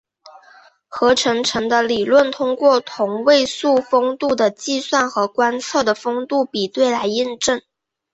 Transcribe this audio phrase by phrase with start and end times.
[0.87, 7.61] 核合成的理论通过同位素丰度的计算和观测的丰度比对来验证。